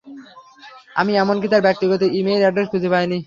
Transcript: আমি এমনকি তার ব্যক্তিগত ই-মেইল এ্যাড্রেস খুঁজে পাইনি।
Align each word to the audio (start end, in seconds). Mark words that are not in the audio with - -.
আমি 0.95 1.11
এমনকি 1.17 1.47
তার 1.47 1.65
ব্যক্তিগত 1.67 2.01
ই-মেইল 2.11 2.41
এ্যাড্রেস 2.41 2.67
খুঁজে 2.71 2.89
পাইনি। 2.93 3.19